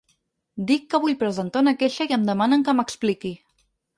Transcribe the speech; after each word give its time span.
Dic 0.71 0.87
que 0.93 0.99
vull 1.03 1.17
presentar 1.19 1.61
una 1.65 1.75
queixa 1.83 2.09
i 2.11 2.17
em 2.19 2.25
demanen 2.31 2.65
que 2.69 2.77
m’expliqui. 2.79 3.35